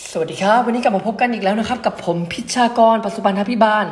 [0.00, 3.86] สวัสดีครับ วันนี้กลับมาพบกันอีกแล้วนะครับ กับผมพิชากรปัจจุบันทพิบาล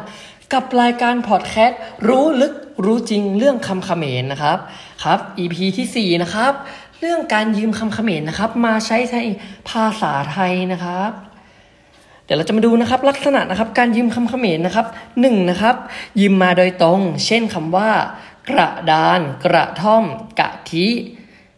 [0.53, 4.59] กับรายการพอดแคสต์รู้ลึกรู้จริงเรื่องคำเขมรนะครับ
[5.05, 6.53] ครับ EP ที่ 4 นะครับ
[7.01, 9.17] เรื่องการยืมคำเขมรนะครับ มาใช้ใน
[9.69, 11.11] ภาษาไทยนะครับ
[12.25, 14.87] เดี๋ยวเราจะมาดูนะครับ ลักษณะนะครับ การยืมคำเขมรนะครับ
[15.21, 15.77] หนึ่งนะครับ
[16.21, 17.91] ยืมมาโดยตรง เช่นคำว่า
[18.49, 20.05] กระดาน กระท่อม
[20.41, 20.87] กะทิ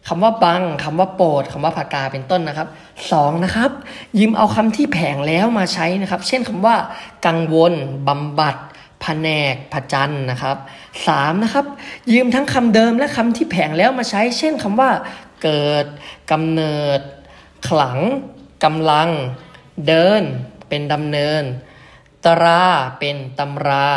[0.07, 2.67] คำว่าบังคำว่าโปรดคำว่าผากาเป็นต้นนะครับ
[3.11, 3.71] สองนะครับ
[4.19, 6.75] ยืมเอาคำที่แผงแล้วมาใช้นะครับ เช่นคำว่า
[7.25, 7.73] กังวล
[8.07, 8.57] บำบัด
[9.03, 10.57] ผนกผจันนะครับ
[11.07, 11.65] สามนะครับ
[12.13, 14.89] ยืมทั้งคำเดิมและคำที่แผงแล้วมาใช้ เช่นคำว่า
[15.43, 15.85] เกิด
[16.31, 17.01] กำเนิด
[17.67, 17.99] ขลัง
[18.63, 19.09] กำลัง
[19.87, 20.21] เดิน
[20.69, 21.43] เป็นดำเนิน
[22.25, 22.63] ตรา
[22.99, 23.87] เป็นตำรา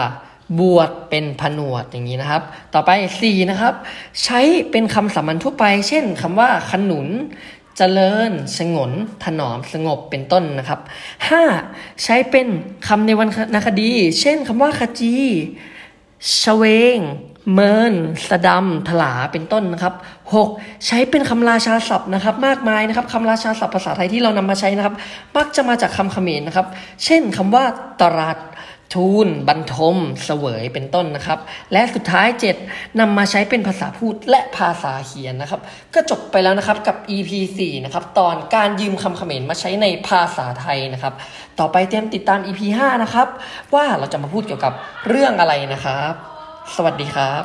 [0.59, 2.43] บวชเป็นผนวดอย่างนี้นะครับ
[2.75, 3.75] ต่อไป 4 นะครับ
[4.25, 7.09] ใช้เป็นคำสามัญทั่วไป เช่นคำว่าขนุน
[7.77, 8.93] เจริญ สงน
[9.25, 10.81] ถนอม สงบ เป็นต้นนะครับ
[11.43, 12.05] 5.
[12.05, 12.47] ใช้เป็น
[12.87, 15.15] คำในวรรณคดี เช่นคำว่าขจี
[16.43, 16.65] ชเว
[16.97, 16.99] ง
[17.53, 17.95] เมิน
[18.29, 19.95] สะดำถลา เป็นต้นนะครับ
[20.41, 20.87] 6.
[20.87, 24.95] ใช้เป็นคำราชาศัพท์นะครับ มากมายนะครับคำราชาศัพท์ภาษาไทยที่เรานำมาใช้นะครับ
[25.37, 26.67] มักจะมาจากคำเขมรนะครับ
[27.05, 27.65] เช่นคำว่า
[28.01, 28.39] ตรัส
[28.95, 31.39] ทูลบรรทม เสวยเป็นต้นนะครับ
[31.73, 32.29] และสุดท้าย
[32.63, 35.61] 7นำมาใช้เป็นภาษาพูดและภาษาเขียนนะครับ
[35.95, 41.15] ก็จบไปแล้วนะครับกับ EP 4นะครับ ตอนการยืมคำเขมรมาใช้ในภาษาไทยนะครับ
[41.59, 43.29] ต่อไปเตรียมติดตาม EP 5นะครับ
[43.75, 44.73] ว่าเราจะมาพูดเกี่ยวกับ
[45.09, 46.13] เรื่องอะไรนะครับ
[46.77, 47.45] สวัสดีครับ